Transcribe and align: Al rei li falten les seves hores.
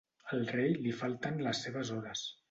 Al 0.35 0.45
rei 0.53 0.71
li 0.85 0.93
falten 1.01 1.37
les 1.49 1.61
seves 1.67 1.93
hores. 1.99 2.25